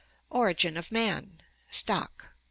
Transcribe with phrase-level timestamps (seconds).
[0.31, 2.31] Origin of Man Stock.